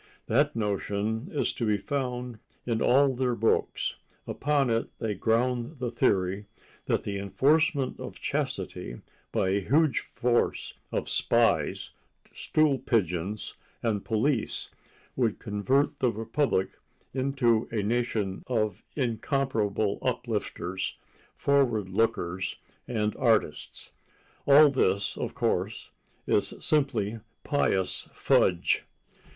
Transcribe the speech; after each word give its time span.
That 0.25 0.55
notion 0.55 1.27
is 1.31 1.53
to 1.53 1.63
be 1.63 1.77
found 1.77 2.39
in 2.65 2.81
all 2.81 3.13
their 3.13 3.35
books; 3.35 3.97
upon 4.25 4.71
it 4.71 4.89
they 4.97 5.13
ground 5.13 5.77
the 5.77 5.91
theory 5.91 6.47
that 6.87 7.03
the 7.03 7.19
enforcement 7.19 7.99
of 7.99 8.19
chastity 8.19 9.01
by 9.31 9.49
a 9.49 9.59
huge 9.59 9.99
force 9.99 10.73
of 10.91 11.07
spies, 11.07 11.91
stool 12.33 12.79
pigeons 12.79 13.53
and 13.83 14.03
police 14.03 14.71
would 15.15 15.37
convert 15.37 15.99
the 15.99 16.11
republic 16.11 16.79
into 17.13 17.67
a 17.71 17.83
nation 17.83 18.41
of 18.47 18.81
incomparable 18.95 19.99
uplifters, 20.01 20.97
forward 21.35 21.89
lookers 21.89 22.55
and 22.87 23.15
artists. 23.17 23.91
All 24.47 24.71
this, 24.71 25.15
of 25.15 25.35
course, 25.35 25.91
is 26.25 26.55
simply 26.59 27.19
pious 27.43 28.09
fudge. 28.15 28.83